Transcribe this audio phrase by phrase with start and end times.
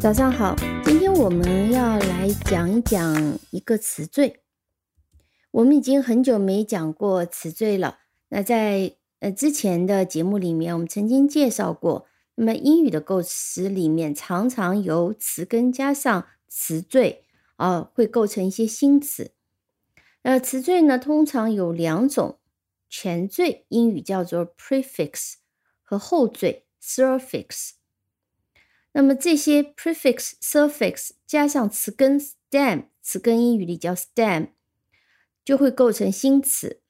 [0.00, 4.42] 早上好，今天我们要来讲一讲一个词缀。
[5.50, 7.98] 我们已经很久没讲过词缀了。
[8.28, 12.06] 那在呃之前的节目里面，我们曾经介绍过。
[12.36, 17.24] 那么英语的构词里面，常常由词根加上词缀
[17.56, 19.32] 啊，会构成一些新词。
[20.22, 22.38] 呃，词缀呢，通常有两种：
[22.88, 25.34] 前缀，英语叫做 prefix，
[25.82, 27.70] 和后缀 suffix。
[28.92, 34.48] 那么这些 prefix、suffix 加上词根 stem，词根英语里叫 stem，
[35.44, 36.80] 就会构成新词。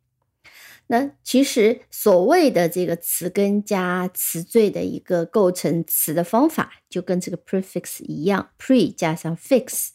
[0.92, 9.90] 那其实所谓的这个词根加词缀的一个构成词的方法，就跟这个 prefix 一样，pre 加上 fix，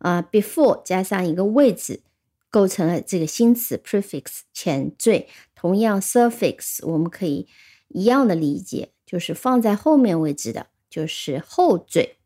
[0.00, 2.02] 啊，before 加上一个位置，
[2.50, 5.28] 构成了这个新词 prefix 前缀。
[5.54, 7.48] 同样 suffix 我们可以
[7.88, 12.16] 一样的理解，就是放在后面位置的，就是后缀。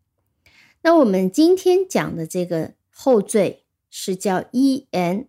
[0.83, 5.27] 那我们今天讲的这个后缀是叫 en。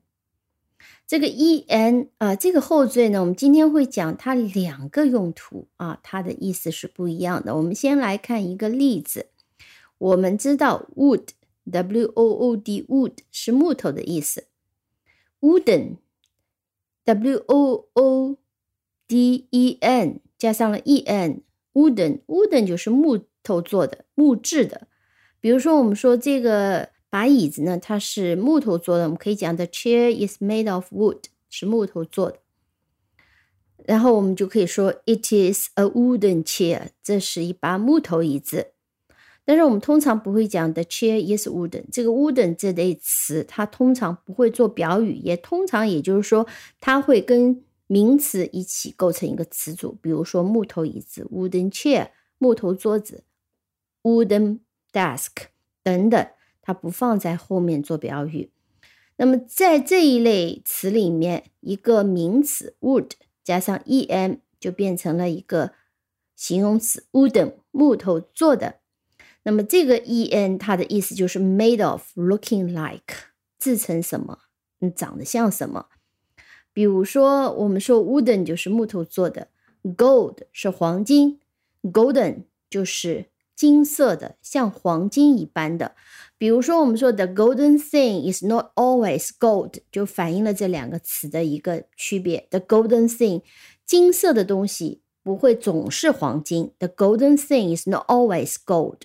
[1.09, 7.56] 这个 e n 啊，这个后缀呢，我们今天会讲它两个用途啊，它的意思是不一样的。
[7.56, 9.31] 我们先来看一个例子。
[9.98, 11.30] 我们知道 wood
[11.64, 14.46] w o o d wood 是木头的意思
[15.40, 15.96] ，wooden
[17.06, 18.38] w o o
[19.08, 21.42] d e n 加上了 e n
[21.74, 24.88] wooden wooden 就是木头做的、木质的。
[25.40, 26.90] 比如说，我们说这个。
[27.09, 32.40] 把椅子呢，它是木头做的，我们可以讲 The chair is made of wood，是木头做的。
[33.86, 38.74] 然后我们就可以说 It is a wooden chair，这是一把木头椅子。
[39.44, 46.46] 但是我们通常不会讲 The chair is wooden，这个 wooden 这类词，它通常不会做表语，也通常也就是说，
[46.80, 49.98] 它会跟名词一起构成一个词组。
[50.03, 53.24] 比如说木头椅子 wooden chair，木头桌子
[54.03, 54.59] wooden
[54.94, 55.31] desk
[55.81, 56.28] 等等。
[56.69, 58.52] 它不放在后面做表语。
[59.16, 63.09] 那么在这一类词里面，一个名词 wood
[63.44, 65.72] 加上 en 就变成了一个
[66.35, 68.75] 形容词 wooden 木头做的。
[69.41, 73.16] 那么这个 en 它的意思就是 made of，looking like
[73.57, 74.38] 制成什么，
[74.80, 75.88] 嗯，长得像什么。
[76.72, 79.48] 比如说，我们说 wooden 就是木头做的
[79.98, 81.39] ，gold 是黄金
[81.81, 83.29] ，golden 就是
[83.59, 85.94] 金色的，像黄金一般的。
[86.38, 92.47] 比如说，我们说 the golden thing is not always gold，就反映了这两个词的一个区别。
[92.51, 93.41] the golden thing，
[93.85, 96.71] 金色的东西不会总是黄金。
[96.79, 99.00] the golden thing is not always gold。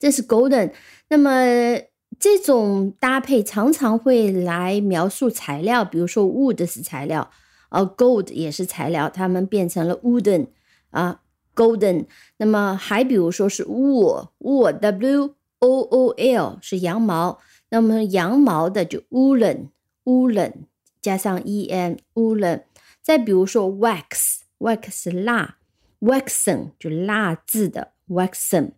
[0.00, 0.72] 这是 golden。
[1.08, 1.80] 那么
[2.18, 7.30] 这种搭配常常会来描述材料，比如说 wood 是材料，
[7.68, 10.48] 而 gold 也是材料，它们变成了 wooden
[10.90, 11.20] 啊
[11.56, 12.04] ，golden。
[12.36, 15.34] 那么还比如说是 wool，wool，w。
[15.58, 17.38] O O L 是羊毛，
[17.70, 20.52] 那么羊毛的就 woolen，woolen
[21.00, 22.64] 加上 e n，woolen。
[23.00, 25.56] 再比如说 wax，wax 蜡
[26.00, 28.72] ，waxen 就蜡质的 waxen。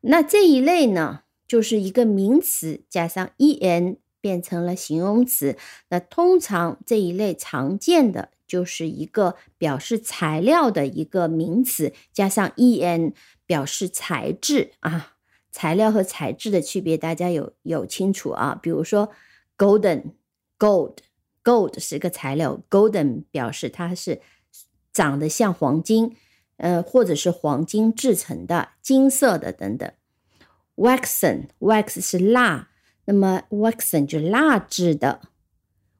[0.00, 5.56] 那这一类呢，就是一个名词加上 e n 变成了形容词。
[5.90, 13.12] 那通常这一类常见的就是一个表示材料的一个名词，加上 en
[13.46, 15.12] 表示材质啊。
[15.52, 18.58] 材料和材质的区别，大家有有清楚啊？
[18.60, 19.10] 比如说
[19.56, 20.14] golden
[20.58, 20.96] gold
[21.44, 24.20] gold 是一个材料，golden 表示它是
[24.92, 26.16] 长得像黄金，
[26.56, 29.88] 呃，或者是黄金制成的金色的等等。
[30.74, 32.70] waxen wax 是蜡，
[33.04, 35.20] 那么 waxen 就蜡制的。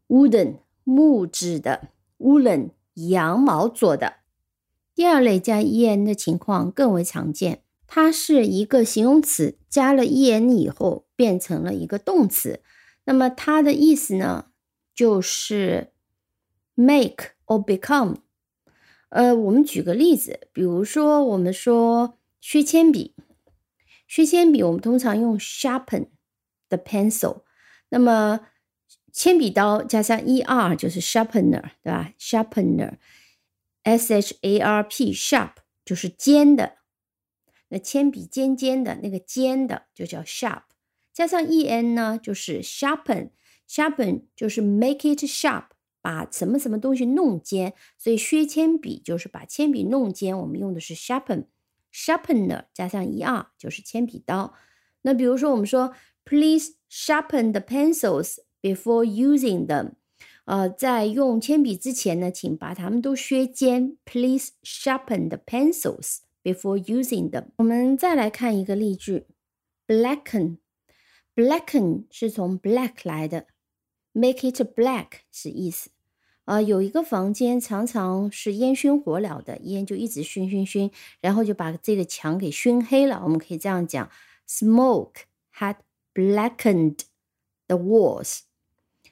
[0.09, 4.19] wooden 木质的，woolen 羊毛做的。
[4.95, 7.65] 第二类加 en 的情况更为常见。
[7.87, 12.63] 它是一个形容词，加了 en 以后变成了一个动词。
[13.05, 14.47] 那么它的意思呢，
[14.95, 15.93] 就是
[16.75, 18.19] make or become。
[19.09, 23.17] 呃，我们举个例子，比如说我们说削铅笔，
[24.07, 26.11] 削铅笔我们通常用 sharpen
[26.69, 27.43] the pencil。
[27.89, 28.41] 那么
[29.13, 35.53] 铅笔刀加上 er 就是 sharpener，对吧？sharpener，s h a r p sharp
[35.85, 36.79] 就是尖的。
[37.69, 40.63] 那铅笔尖尖的那个尖的就叫 sharp，
[41.13, 45.67] 加上 en 呢就是 sharpen，sharpen 就是 make it sharp，
[46.03, 54.53] 把什么什么东西弄尖，所以削铅笔就是把铅笔弄尖，我们用的是 sharpen，sharpener 加上 er 就是铅笔刀。
[55.03, 59.94] 那比如说我们说 please sharpen the pencils before using them，
[60.46, 67.46] 呃，在用铅笔之前呢，请把它们都削尖，please sharpen the pencils。before using them。
[67.56, 69.26] 我们再来看一个例句，
[69.88, 73.48] blacken。blacken 是从 black 来的，
[74.12, 75.90] make it black 是意思。
[76.44, 83.22] 啊，有一个房间常常是烟熏火燎的，烟就一直熏熏熏，然后就把这个墙给熏黑了。
[83.24, 84.08] 我们可以这样讲：
[84.48, 85.24] Smoke
[85.58, 85.78] had
[86.14, 87.00] blackened
[87.66, 88.42] the walls。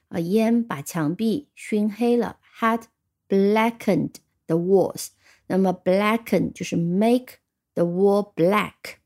[0.10, 2.84] 啊，烟把墙壁熏黑了，had
[3.28, 4.16] blackened
[4.48, 5.10] the walls。
[5.48, 7.40] 那么 blacken 就是 make
[7.74, 8.98] the wall black。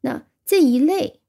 [0.00, 1.20] 那这一类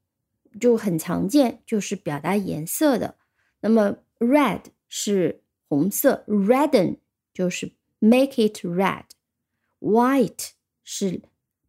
[0.60, 3.16] 就很常见，就是表达颜色的。
[3.60, 6.98] 那么 red 是红色，redden
[7.32, 10.50] 就是 make it red。white
[10.82, 11.22] 是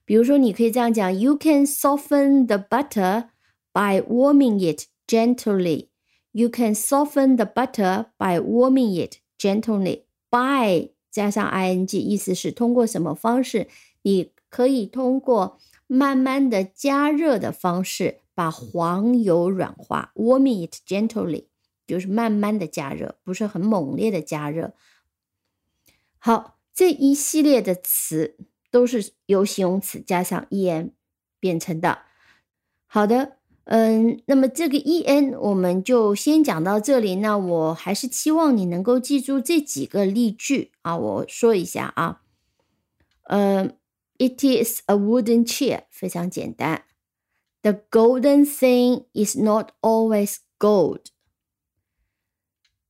[0.05, 3.29] 比如说，你可以这样讲：You can soften the butter
[3.73, 5.87] by warming it gently.
[6.33, 10.03] You can soften the butter by warming it gently.
[10.29, 13.69] By 加上 ing，意思是通过什么方式？
[14.03, 18.21] 你可以通过慢慢的加热的方式。
[18.33, 21.45] 把黄油软化，warming it gently，
[21.87, 24.73] 就是慢慢的加热，不是很猛烈的加热。
[26.19, 28.39] 好，这一系列的词
[28.71, 30.93] 都是由形容词加上 en
[31.39, 31.99] 变成的。
[32.87, 33.37] 好的，
[33.70, 37.16] 嗯，那么这个 en 我们就先讲到这里。
[37.16, 42.22] 那我还是期望你能够记住这几个例句啊，我说一下啊。
[43.24, 43.76] 嗯，
[44.18, 46.84] It is a wooden chair，非常简单。
[47.64, 51.08] The golden thing is not always gold.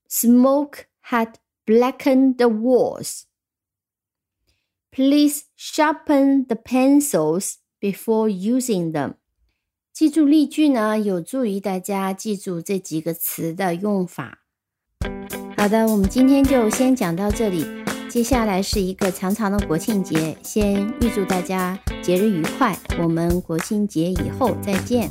[0.10, 3.24] Smoke had blackened the walls.
[4.92, 9.16] Please sharpen the pencils before using them.
[10.01, 14.39] 记住例句呢，有助于大家记住这几个词的用法。
[15.59, 17.67] 好的，我们今天就先讲到这里。
[18.09, 22.75] 接下来是一个长长的国庆节，先预祝大家节日愉快。
[22.99, 25.11] 我们国庆节以后再见。